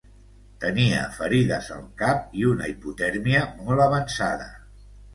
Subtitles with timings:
[0.63, 4.53] Tenia ferides al cap i una hipotèrmia molt avançada.